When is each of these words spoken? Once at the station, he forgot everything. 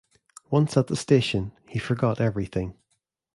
Once 0.49 0.75
at 0.77 0.87
the 0.87 0.95
station, 0.95 1.51
he 1.69 1.77
forgot 1.77 2.19
everything. 2.19 2.73